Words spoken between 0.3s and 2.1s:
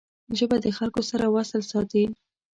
ژبه د خلګو سره وصل ساتي